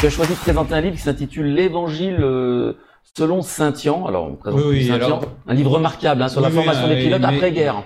Tu 0.00 0.06
as 0.06 0.10
choisi 0.10 0.32
de 0.32 0.38
présenter 0.38 0.72
un 0.74 0.80
livre 0.80 0.96
qui 0.96 1.02
s'intitule 1.02 1.52
L'Évangile 1.54 2.18
euh, 2.20 2.72
selon 3.16 3.42
Saint-Ian. 3.42 4.06
Alors, 4.06 4.28
on 4.30 4.34
présente 4.36 4.62
Oui, 4.64 4.90
alors- 4.90 5.24
un 5.46 5.54
livre 5.54 5.72
remarquable 5.72 6.22
hein, 6.22 6.28
sur 6.28 6.40
la 6.40 6.48
oui, 6.48 6.54
formation 6.54 6.88
des 6.88 6.94
euh, 6.94 7.02
pilotes 7.02 7.20
mais- 7.20 7.26
après-guerre. 7.36 7.82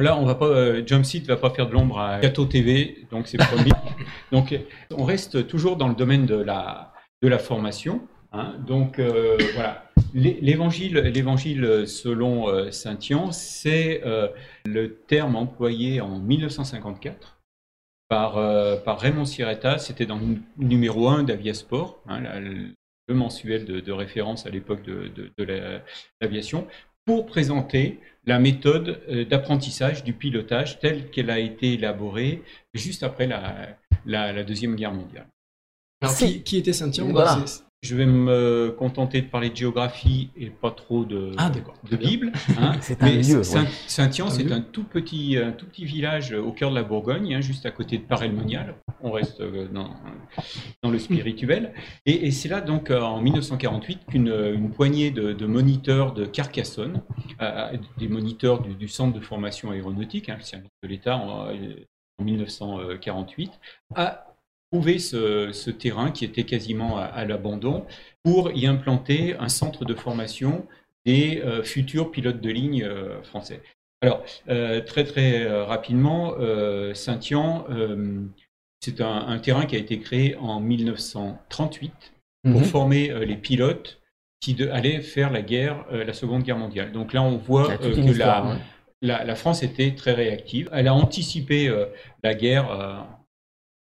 Là, 0.00 0.16
on 0.18 0.24
va 0.24 0.34
pas, 0.34 0.46
euh, 0.46 0.82
va 1.28 1.36
pas 1.36 1.50
faire 1.50 1.68
de 1.68 1.72
l'ombre 1.72 2.00
à 2.00 2.18
Cato 2.18 2.46
TV, 2.46 3.06
donc 3.12 3.28
c'est 3.28 3.36
promis. 3.36 3.70
donc, 4.32 4.52
euh, 4.52 4.58
on 4.96 5.04
reste 5.04 5.46
toujours 5.46 5.76
dans 5.76 5.88
le 5.88 5.94
domaine 5.94 6.24
de 6.26 6.36
la, 6.36 6.92
de 7.22 7.28
la 7.28 7.38
formation. 7.38 8.00
hein. 8.32 8.54
Donc, 8.66 8.98
euh, 8.98 9.36
voilà. 9.54 9.84
L'é- 10.14 10.38
L'évangile, 10.40 10.96
l'évangile 11.14 11.84
selon 11.86 12.48
euh, 12.48 12.70
Saint 12.72 12.96
Ian, 13.10 13.30
c'est 13.30 14.02
le 14.64 14.94
terme 15.06 15.36
employé 15.36 16.00
en 16.00 16.18
1954 16.18 17.36
par, 18.14 18.38
euh, 18.38 18.76
par 18.76 19.00
Raymond 19.00 19.24
Siretta. 19.24 19.78
C'était 19.78 20.06
dans 20.06 20.18
le 20.18 20.36
numéro 20.56 21.08
1 21.08 21.24
d'Aviasport, 21.24 22.00
hein, 22.06 22.20
le 23.08 23.14
mensuel 23.14 23.64
de, 23.64 23.80
de 23.80 23.92
référence 23.92 24.46
à 24.46 24.50
l'époque 24.50 24.82
de, 24.84 25.08
de- 25.08 25.32
de 25.36 25.44
la- 25.44 25.82
l'aviation, 26.20 26.68
pour 27.04 27.26
présenter 27.26 27.98
la 28.24 28.38
méthode 28.38 29.02
euh, 29.08 29.24
d'apprentissage 29.24 30.04
du 30.04 30.12
pilotage 30.12 30.78
telle 30.78 31.10
qu'elle 31.10 31.28
a 31.28 31.40
été 31.40 31.72
élaborée 31.72 32.42
juste 32.72 33.02
après 33.02 33.26
la, 33.26 33.76
la- 34.06 34.32
la 34.32 34.44
Deuxième 34.44 34.76
Guerre 34.76 34.92
mondiale. 34.94 35.26
Alors, 36.00 36.14
qui, 36.28 36.42
qui 36.44 36.56
était 36.58 36.72
Voilà. 37.10 37.32
Je 37.84 37.94
vais 37.96 38.06
me 38.06 38.74
contenter 38.78 39.20
de 39.20 39.26
parler 39.26 39.50
de 39.50 39.56
géographie 39.56 40.30
et 40.38 40.48
pas 40.48 40.70
trop 40.70 41.04
de, 41.04 41.32
Ah, 41.36 41.50
de. 41.50 41.96
Bible. 41.96 42.32
hein. 42.58 42.72
C'est 42.80 43.02
un 43.02 43.06
Mais 43.06 43.16
lieu, 43.16 43.42
Saint- 43.42 43.64
ouais. 43.64 43.68
C'est 43.86 44.00
un 44.52 44.60
tout 44.62 44.84
petit, 44.84 45.36
un 45.36 45.52
tout 45.52 45.66
petit 45.66 45.84
village 45.84 46.32
au 46.32 46.50
cœur 46.50 46.70
de 46.70 46.76
la 46.76 46.82
Bourgogne, 46.82 47.34
hein, 47.34 47.42
juste 47.42 47.66
à 47.66 47.70
côté 47.70 47.98
de 47.98 48.02
Paray-le-Monial. 48.04 48.74
On 49.02 49.10
reste 49.12 49.40
euh, 49.42 49.68
dans, 49.68 49.90
dans 50.82 50.90
le 50.90 50.98
spirituel. 50.98 51.74
Et, 52.06 52.26
et 52.26 52.30
c'est 52.30 52.48
là, 52.48 52.62
donc, 52.62 52.90
euh, 52.90 53.02
en 53.02 53.20
1948, 53.20 54.06
qu'une 54.08 54.28
une 54.28 54.70
poignée 54.70 55.10
de, 55.10 55.34
de 55.34 55.46
moniteurs 55.46 56.14
de 56.14 56.24
Carcassonne, 56.24 57.02
euh, 57.42 57.76
des 57.98 58.08
moniteurs 58.08 58.62
du, 58.62 58.74
du 58.74 58.88
centre 58.88 59.12
de 59.12 59.20
formation 59.22 59.72
aéronautique, 59.72 60.30
hein, 60.30 60.36
le 60.38 60.42
service 60.44 60.70
de 60.82 60.88
l'État 60.88 61.16
en, 61.18 61.48
en 62.18 62.24
1948, 62.24 63.52
a 63.94 64.26
trouvé 64.72 64.98
ce, 64.98 65.50
ce 65.52 65.70
terrain 65.70 66.10
qui 66.10 66.24
était 66.24 66.44
quasiment 66.44 66.98
à, 66.98 67.04
à 67.04 67.24
l'abandon 67.24 67.84
pour 68.22 68.50
y 68.52 68.66
implanter 68.66 69.34
un 69.38 69.48
centre 69.48 69.84
de 69.84 69.94
formation 69.94 70.66
des 71.06 71.42
euh, 71.44 71.62
futurs 71.62 72.10
pilotes 72.10 72.40
de 72.40 72.50
ligne 72.50 72.82
euh, 72.82 73.22
français. 73.22 73.60
Alors, 74.02 74.22
euh, 74.48 74.80
très 74.80 75.04
très 75.04 75.46
rapidement, 75.62 76.34
Saint-Ian, 76.92 77.64
euh, 77.70 78.20
c'est 78.80 79.00
un, 79.00 79.26
un 79.28 79.38
terrain 79.38 79.64
qui 79.64 79.76
a 79.76 79.78
été 79.78 79.98
créé 79.98 80.36
en 80.36 80.60
1938 80.60 81.92
pour 82.42 82.60
Mhm. 82.60 82.64
former 82.64 83.24
les 83.24 83.36
pilotes 83.36 84.00
qui 84.40 84.52
de- 84.52 84.68
allaient 84.68 85.00
faire 85.00 85.30
la 85.32 85.40
guerre, 85.40 85.86
la 85.90 86.12
Seconde 86.12 86.42
Guerre 86.42 86.58
mondiale. 86.58 86.92
Donc 86.92 87.14
là, 87.14 87.22
on 87.22 87.38
voit 87.38 87.78
que 87.78 87.86
histoire, 87.88 88.44
la, 88.44 88.50
ouais. 88.52 88.58
la, 89.00 89.24
la 89.24 89.34
France 89.36 89.62
était 89.62 89.94
très 89.94 90.12
réactive. 90.12 90.68
Elle 90.72 90.86
a 90.88 90.94
anticipé 90.94 91.74
la 92.22 92.34
guerre 92.34 93.06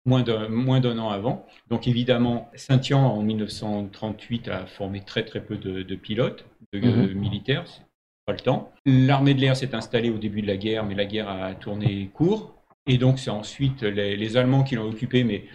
moins 0.06 0.24
d'un 0.24 0.48
moins 0.50 0.80
d'un 0.80 0.98
an 1.00 1.10
avant. 1.10 1.46
Donc 1.70 1.88
évidemment, 1.88 2.50
Saint-Ian 2.56 3.00
en 3.02 3.22
1938 3.22 4.48
a 4.50 4.66
formé 4.66 5.02
très 5.02 5.24
très 5.26 5.44
peu 5.44 5.58
de, 5.58 5.84
de 5.84 5.96
pilotes, 5.96 6.46
de 6.74 6.80
Mhm. 6.80 7.08
de 7.10 7.14
militaires, 7.14 7.66
c'est 7.68 7.84
pas 8.26 8.34
le 8.34 8.40
temps. 8.40 8.72
L'armée 8.86 9.34
de 9.34 9.42
l'air 9.42 9.56
s'est 9.56 9.76
installée 9.76 10.10
au 10.10 10.18
début 10.18 10.42
de 10.42 10.48
la 10.48 10.58
guerre, 10.58 10.86
mais 10.86 10.96
la 10.96 11.06
guerre 11.06 11.30
a 11.30 11.54
tourné 11.56 12.10
court. 12.14 12.56
Et 12.88 12.98
donc 12.98 13.20
c'est 13.20 13.30
ensuite 13.30 13.84
les, 13.84 14.18
les 14.18 14.38
Allemands 14.38 14.64
qui 14.64 14.76
l'ont 14.76 14.90
occupé, 14.90 15.24
mais 15.24 15.46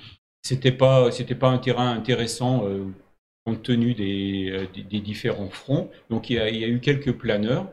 c'était 0.43 0.73
pas 0.73 1.11
c'était 1.11 1.35
pas 1.35 1.49
un 1.49 1.59
terrain 1.59 1.91
intéressant 1.93 2.65
euh, 2.67 2.85
compte 3.45 3.63
tenu 3.63 3.95
des, 3.95 4.51
euh, 4.53 4.67
des, 4.75 4.83
des 4.83 5.01
différents 5.01 5.51
fronts. 5.51 5.91
Donc 6.11 6.31
il 6.31 6.37
y, 6.37 6.39
a, 6.39 6.49
il 6.51 6.57
y 6.59 6.65
a 6.65 6.69
eu 6.69 6.81
quelques 6.81 7.13
planeurs. 7.13 7.69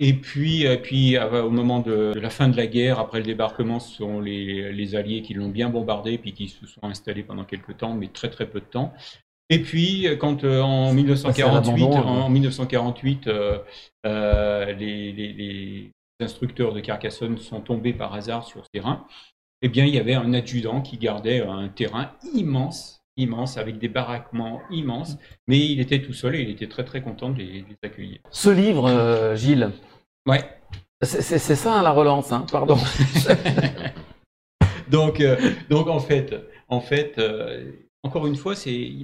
Et 0.00 0.14
puis, 0.14 0.62
et 0.64 0.78
puis 0.78 1.16
euh, 1.16 1.42
au 1.44 1.50
moment 1.50 1.78
de, 1.80 2.12
de 2.14 2.20
la 2.20 2.30
fin 2.30 2.48
de 2.48 2.56
la 2.56 2.66
guerre, 2.66 2.98
après 2.98 3.18
le 3.18 3.24
débarquement, 3.24 3.78
ce 3.78 3.94
sont 3.96 4.20
les, 4.20 4.72
les 4.72 4.94
Alliés 4.96 5.22
qui 5.22 5.34
l'ont 5.34 5.48
bien 5.50 5.68
bombardé, 5.68 6.18
puis 6.18 6.32
qui 6.32 6.48
se 6.48 6.66
sont 6.66 6.82
installés 6.84 7.22
pendant 7.22 7.44
quelques 7.44 7.76
temps, 7.76 7.94
mais 7.94 8.08
très 8.08 8.30
très 8.30 8.48
peu 8.48 8.60
de 8.60 8.64
temps. 8.64 8.92
Et 9.50 9.60
puis, 9.60 10.06
quand 10.18 10.44
euh, 10.44 10.60
en 10.62 10.92
1948, 10.94 11.72
l'abandon, 11.80 11.98
hein. 12.08 12.22
en 12.22 12.30
1948, 12.30 13.26
euh, 13.26 13.58
euh, 14.06 14.72
les, 14.72 15.12
les- 15.12 15.32
les 15.32 15.90
instructeurs 16.20 16.72
de 16.72 16.80
Carcassonne 16.80 17.36
sont 17.38 17.60
tombés 17.60 17.92
par 17.92 18.14
hasard 18.14 18.44
sur 18.46 18.64
ce 18.64 18.70
terrain, 18.72 19.06
eh 19.60 19.68
bien, 19.68 19.84
il 19.84 19.94
y 19.94 19.98
avait 19.98 20.14
un 20.14 20.32
adjudant 20.34 20.80
qui 20.80 20.96
gardait 20.96 21.40
un 21.42 21.68
terrain 21.68 22.10
immense, 22.34 23.01
immense, 23.16 23.58
avec 23.58 23.78
des 23.78 23.88
baraquements 23.88 24.62
immenses, 24.70 25.18
mais 25.46 25.58
il 25.58 25.80
était 25.80 26.02
tout 26.02 26.12
seul 26.14 26.34
et 26.36 26.40
il 26.42 26.50
était 26.50 26.68
très 26.68 26.84
très 26.84 27.02
content 27.02 27.30
de 27.30 27.38
les, 27.38 27.62
de 27.62 27.68
les 27.68 27.76
accueillir. 27.82 28.18
Ce 28.30 28.50
livre, 28.50 28.86
euh, 28.88 29.36
Gilles, 29.36 29.70
Ouais. 30.26 30.42
c'est 31.02 31.38
ça 31.38 31.78
hein, 31.78 31.82
la 31.82 31.90
relance, 31.90 32.32
hein, 32.32 32.46
pardon. 32.50 32.76
donc, 34.90 35.20
euh, 35.20 35.36
donc 35.68 35.88
en 35.88 36.00
fait, 36.00 36.34
en 36.68 36.80
fait, 36.80 37.18
euh, 37.18 37.72
encore 38.02 38.26
une 38.26 38.36
fois, 38.36 38.54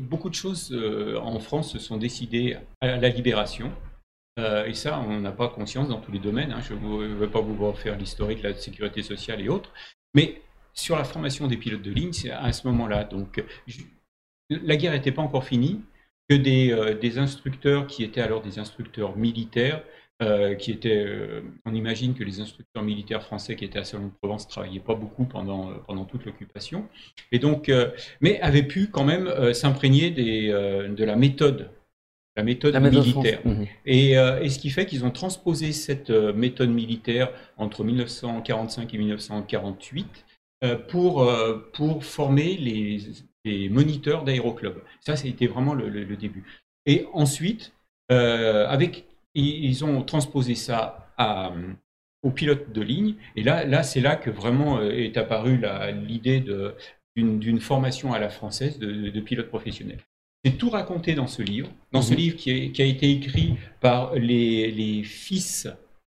beaucoup 0.02 0.30
de 0.30 0.34
choses 0.34 0.76
en 1.20 1.38
France 1.40 1.72
se 1.72 1.78
sont 1.78 1.96
décidées 1.96 2.56
à 2.80 2.96
la 2.96 3.08
libération. 3.08 3.72
Euh, 4.38 4.66
et 4.66 4.74
ça, 4.74 5.00
on 5.00 5.20
n'a 5.20 5.32
pas 5.32 5.48
conscience 5.48 5.88
dans 5.88 6.00
tous 6.00 6.12
les 6.12 6.20
domaines. 6.20 6.52
hein. 6.52 6.60
Je 6.60 6.74
ne 6.74 7.14
vais 7.14 7.26
pas 7.26 7.40
vous 7.40 7.56
refaire 7.66 7.96
l'historique 7.98 8.42
de 8.42 8.48
la 8.48 8.54
sécurité 8.54 9.02
sociale 9.02 9.40
et 9.40 9.48
autres. 9.48 9.72
Mais 10.14 10.42
sur 10.74 10.96
la 10.96 11.02
formation 11.04 11.48
des 11.48 11.56
pilotes 11.56 11.82
de 11.82 11.90
ligne, 11.90 12.12
c'est 12.12 12.30
à 12.30 12.52
ce 12.52 12.66
moment-là. 12.68 13.02
Donc, 13.04 13.42
la 14.50 14.76
guerre 14.76 14.92
n'était 14.92 15.12
pas 15.12 15.22
encore 15.22 15.44
finie, 15.44 15.80
que 16.28 16.34
des, 16.34 16.72
euh, 16.72 16.94
des 16.94 17.18
instructeurs 17.18 17.86
qui 17.86 18.04
étaient 18.04 18.20
alors 18.20 18.42
des 18.42 18.58
instructeurs 18.58 19.16
militaires, 19.16 19.82
euh, 20.20 20.54
qui 20.54 20.72
étaient, 20.72 21.04
euh, 21.06 21.42
on 21.64 21.74
imagine 21.74 22.14
que 22.14 22.24
les 22.24 22.40
instructeurs 22.40 22.82
militaires 22.82 23.22
français 23.22 23.56
qui 23.56 23.64
étaient 23.64 23.78
à 23.78 23.84
Salon-de-Provence 23.84 24.46
ne 24.46 24.50
travaillaient 24.50 24.80
pas 24.80 24.94
beaucoup 24.94 25.24
pendant, 25.24 25.72
pendant 25.86 26.04
toute 26.04 26.24
l'occupation, 26.24 26.88
et 27.32 27.38
donc, 27.38 27.70
mais 28.20 28.40
avaient 28.40 28.64
pu 28.64 28.88
quand 28.88 29.04
même 29.04 29.54
s'imprégner 29.54 30.10
de 30.10 31.04
la 31.04 31.16
méthode, 31.16 31.70
la 32.38 32.44
méthode 32.44 32.72
La 32.72 32.80
méthode 32.80 33.04
militaire. 33.04 33.40
Mhm. 33.44 33.66
Et, 33.84 34.16
euh, 34.16 34.40
et 34.40 34.48
ce 34.48 34.60
qui 34.60 34.70
fait 34.70 34.86
qu'ils 34.86 35.04
ont 35.04 35.10
transposé 35.10 35.72
cette 35.72 36.10
euh, 36.10 36.32
méthode 36.32 36.70
militaire 36.70 37.32
entre 37.56 37.82
1945 37.82 38.94
et 38.94 38.98
1948 38.98 40.06
euh, 40.62 40.76
pour, 40.76 41.28
pour 41.72 42.04
former 42.04 42.56
les, 42.56 43.00
les 43.44 43.68
moniteurs 43.68 44.24
d'aéroclub. 44.24 44.74
Ça, 45.00 45.16
c'était 45.16 45.46
vraiment 45.46 45.74
le, 45.74 45.88
le- 45.88 46.04
le 46.04 46.16
début. 46.16 46.44
Et 46.86 47.06
ensuite, 47.12 47.72
euh, 48.10 48.66
avec, 48.68 49.04
ils, 49.34 49.84
ont 49.84 50.02
transposé 50.02 50.54
ça 50.54 51.08
à, 51.18 51.52
aux 52.22 52.30
pilotes 52.30 52.72
de 52.72 52.80
ligne. 52.82 53.14
Et 53.36 53.42
là, 53.42 53.64
là 53.64 53.82
c'est 53.82 54.00
là 54.00 54.16
que 54.16 54.30
vraiment 54.30 54.78
euh, 54.78 54.90
est 54.90 55.16
apparue 55.16 55.60
l'idée 56.06 56.42
d'une 57.16 57.60
formation 57.60 58.12
à 58.12 58.18
la 58.18 58.28
française 58.30 58.78
de, 58.78 59.10
de 59.10 59.20
pilote 59.20 59.48
professionnel. 59.48 59.98
C'est 60.44 60.56
tout 60.56 60.70
raconté 60.70 61.14
dans 61.14 61.26
ce 61.26 61.42
livre, 61.42 61.68
dans 61.92 62.02
ce 62.02 62.12
Mhm. 62.12 62.18
livre 62.18 62.36
qui, 62.36 62.50
est- 62.50 62.70
qui 62.72 62.80
a 62.82 62.84
été 62.84 63.10
écrit 63.10 63.54
par 63.80 64.14
les, 64.14 64.70
les 64.70 65.02
fils 65.02 65.68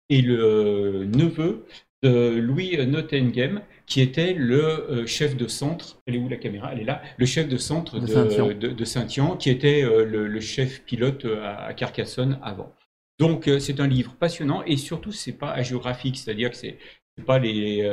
et 0.09 0.21
le 0.21 1.05
neveu 1.05 1.65
de 2.03 2.39
Louis 2.39 2.77
Nottingham, 2.85 3.61
qui 3.85 4.01
était 4.01 4.33
le 4.33 4.63
euh, 4.63 5.05
chef 5.05 5.35
de 5.35 5.47
centre. 5.47 5.97
Elle 6.07 6.15
est 6.15 6.17
où 6.17 6.29
la 6.29 6.37
caméra? 6.37 6.71
Elle 6.73 6.79
est 6.79 6.85
là. 6.85 7.01
Le 7.17 7.25
chef 7.25 7.47
de 7.47 7.57
centre 7.57 7.99
De 7.99 8.53
de, 8.53 8.85
Saint-Yan. 8.85 9.37
qui 9.37 9.49
était 9.49 9.83
euh, 9.83 10.05
le, 10.05 10.27
le 10.27 10.39
chef 10.39 10.83
pilote 10.83 11.25
euh, 11.25 11.43
à, 11.43 11.73
Carcassonne 11.73 12.39
avant. 12.41 12.73
Donc 13.19 13.47
c'est 13.59 13.79
un 13.79 13.85
livre 13.85 14.15
passionnant 14.15 14.63
et 14.65 14.77
surtout 14.77 15.11
c'est 15.11 15.37
pas 15.37 15.51
agéographique, 15.51 16.17
c'est-à-dire 16.17 16.49
que 16.49 16.55
c'est 16.55 16.79
pas 17.27 17.37
les, 17.37 17.87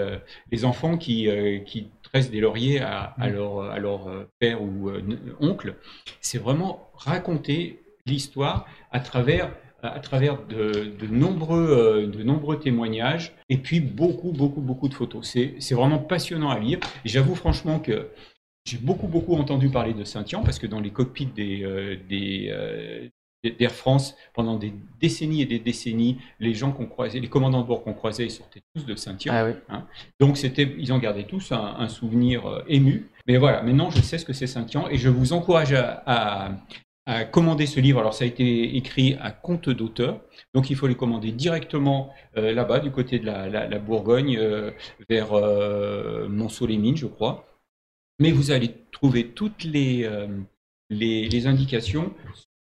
les 0.50 0.64
enfants 0.64 0.96
qui, 0.96 1.28
qui 1.66 1.90
tressent 2.02 2.30
des 2.30 2.40
lauriers 2.40 2.80
à, 2.80 3.14
à 3.18 3.28
leur, 3.28 3.60
à 3.60 3.78
leur 3.78 4.26
père 4.38 4.62
ou 4.62 4.90
oncle. 5.38 5.74
C'est 6.22 6.38
vraiment 6.38 6.90
raconter 6.94 7.82
l'histoire 8.06 8.66
à 8.90 9.00
travers 9.00 9.50
à 9.82 10.00
travers 10.00 10.38
de, 10.46 10.92
de 10.98 11.06
nombreux, 11.06 11.68
euh, 11.70 12.06
de 12.06 12.22
nombreux 12.22 12.58
témoignages 12.58 13.32
et 13.48 13.58
puis 13.58 13.80
beaucoup, 13.80 14.32
beaucoup, 14.32 14.60
beaucoup 14.60 14.88
de 14.88 14.94
photos. 14.94 15.36
C'est 15.58 15.74
vraiment 15.74 15.98
passionnant 15.98 16.50
à 16.50 16.58
lire. 16.58 16.80
J'avoue 17.04 17.34
franchement 17.34 17.78
que 17.78 18.08
j'ai 18.64 18.78
beaucoup, 18.78 19.06
beaucoup 19.06 19.34
entendu 19.36 19.68
parler 19.70 19.94
de 19.94 20.04
Saint-Yan 20.04 20.42
parce 20.42 20.58
que 20.58 20.66
dans 20.66 20.80
les 20.80 20.90
cockpits 20.90 21.26
des, 21.26 21.62
euh, 21.62 21.96
des, 22.08 22.48
euh, 22.50 23.08
d'Air 23.58 23.70
France, 23.70 24.16
pendant 24.34 24.56
des 24.58 24.72
décennies 25.00 25.42
et 25.42 25.46
des 25.46 25.60
décennies, 25.60 26.18
les 26.40 26.54
gens 26.54 26.72
qu'on 26.72 26.86
croisait, 26.86 27.20
les 27.20 27.28
commandants 27.28 27.62
de 27.62 27.66
bord 27.66 27.84
qu'on 27.84 27.94
croisait, 27.94 28.24
ils 28.26 28.30
sortaient 28.32 28.62
tous 28.74 28.84
de 28.84 28.96
Saint-Yan. 28.96 29.32
Ah 29.32 29.44
oui. 29.46 29.76
Donc 30.20 30.36
c'était, 30.36 30.74
ils 30.76 30.92
en 30.92 30.98
gardaient 30.98 31.22
tous 31.24 31.52
un, 31.52 31.76
un 31.78 31.88
souvenir 31.88 32.46
euh, 32.46 32.62
ému. 32.68 33.06
Mais 33.28 33.36
voilà, 33.36 33.62
maintenant 33.62 33.90
je 33.90 34.02
sais 34.02 34.18
ce 34.18 34.24
que 34.24 34.32
c'est 34.32 34.48
Saint-Yan 34.48 34.88
et 34.90 34.98
je 34.98 35.08
vous 35.08 35.32
encourage 35.32 35.72
à, 35.72 36.02
à- 36.04 36.50
commander 37.30 37.66
ce 37.66 37.80
livre. 37.80 38.00
Alors 38.00 38.14
ça 38.14 38.24
a 38.24 38.26
été 38.26 38.76
écrit 38.76 39.16
à 39.20 39.30
compte 39.30 39.70
d'auteur, 39.70 40.20
donc 40.54 40.70
il 40.70 40.76
faut 40.76 40.86
les 40.86 40.94
commander 40.94 41.32
directement 41.32 42.12
euh, 42.36 42.52
là-bas, 42.52 42.80
du 42.80 42.90
côté 42.90 43.18
de 43.18 43.26
la, 43.26 43.78
Bourgogne, 43.78 44.36
euh, 44.38 44.70
vers 45.08 45.32
euh, 45.32 46.28
Monceau-les-Mines, 46.28 46.96
je 46.96 47.06
crois. 47.06 47.46
Mais 48.18 48.30
vous 48.30 48.50
allez 48.50 48.74
trouver 48.92 49.28
toutes 49.28 49.64
les, 49.64 50.06
indications 51.46 52.12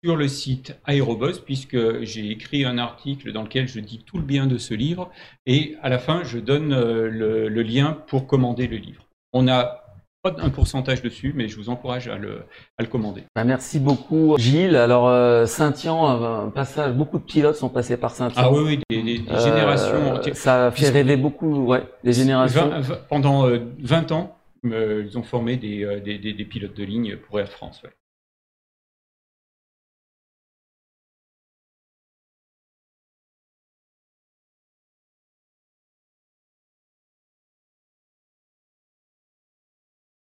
sur 0.03 0.15
le 0.15 0.27
site 0.27 0.77
Aérobus, 0.85 1.39
puisque 1.43 2.03
j'ai 2.03 2.29
écrit 2.29 2.65
un 2.65 2.77
article 2.77 3.31
dans 3.31 3.41
lequel 3.41 3.67
je 3.67 3.79
dis 3.79 4.03
tout 4.05 4.17
le 4.17 4.23
bien 4.23 4.45
de 4.45 4.57
ce 4.57 4.73
livre, 4.73 5.11
et 5.45 5.75
à 5.81 5.89
la 5.89 5.97
fin, 5.97 6.23
je 6.23 6.37
donne 6.37 6.69
le, 6.69 7.47
le 7.47 7.61
lien 7.63 7.93
pour 8.07 8.27
commander 8.27 8.67
le 8.67 8.77
livre. 8.77 9.07
On 9.33 9.47
a 9.47 9.84
pas 10.25 10.35
un 10.41 10.49
pourcentage 10.49 11.01
dessus, 11.03 11.33
mais 11.35 11.47
je 11.47 11.55
vous 11.57 11.69
encourage 11.69 12.07
à 12.07 12.15
le, 12.17 12.39
à 12.77 12.83
le 12.83 12.87
commander. 12.87 13.23
Bah, 13.35 13.43
merci 13.43 13.79
beaucoup, 13.79 14.35
Gilles. 14.39 14.75
Alors, 14.75 15.07
euh, 15.07 15.45
Saint-Yan, 15.45 16.45
un 16.45 16.49
passage, 16.49 16.93
beaucoup 16.93 17.19
de 17.19 17.23
pilotes 17.23 17.55
sont 17.55 17.69
passés 17.69 17.97
par 17.97 18.11
Saint-Yan. 18.11 18.33
Ah 18.35 18.51
oui, 18.51 18.79
oui, 18.89 19.03
des, 19.03 19.21
Euh, 19.29 19.39
générations 19.39 20.13
entières. 20.13 20.35
Ça 20.35 20.71
fait 20.71 20.89
rêver 20.89 21.15
beaucoup, 21.17 21.65
ouais, 21.65 21.83
des 22.03 22.13
générations. 22.13 22.71
Pendant 23.09 23.47
euh, 23.47 23.59
20 23.79 24.11
ans, 24.11 24.35
euh, 24.65 25.05
ils 25.07 25.17
ont 25.17 25.23
formé 25.23 25.57
des, 25.57 25.83
euh, 25.83 25.99
des, 25.99 26.17
des- 26.17 26.33
des 26.33 26.45
pilotes 26.45 26.75
de 26.75 26.83
ligne 26.83 27.17
pour 27.17 27.39
Air 27.39 27.49
France. 27.49 27.81
ouais. 27.83 27.91